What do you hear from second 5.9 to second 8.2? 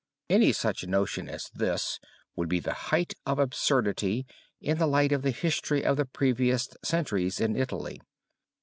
the previous centuries in Italy.